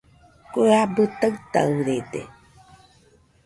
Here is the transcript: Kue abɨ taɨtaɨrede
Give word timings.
Kue 0.51 0.71
abɨ 0.83 1.03
taɨtaɨrede 1.19 2.21